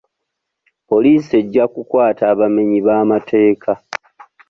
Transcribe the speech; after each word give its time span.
Poliisi 0.89 1.31
ejja 1.41 1.65
kukwata 1.73 2.23
abamenyi 2.33 2.79
b'amateeka. 2.85 3.71